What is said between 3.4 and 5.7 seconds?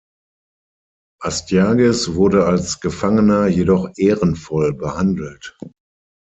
jedoch ehrenvoll behandelt.